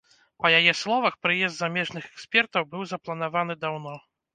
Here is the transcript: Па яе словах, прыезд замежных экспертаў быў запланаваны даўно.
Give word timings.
Па 0.43 0.47
яе 0.59 0.73
словах, 0.79 1.19
прыезд 1.27 1.55
замежных 1.59 2.03
экспертаў 2.13 2.69
быў 2.75 2.91
запланаваны 2.97 3.63
даўно. 3.65 3.99